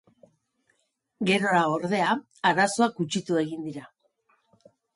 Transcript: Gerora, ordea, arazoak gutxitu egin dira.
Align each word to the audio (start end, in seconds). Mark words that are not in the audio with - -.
Gerora, 1.31 1.59
ordea, 1.75 2.09
arazoak 2.53 2.99
gutxitu 3.03 3.41
egin 3.45 3.63
dira. 3.71 3.87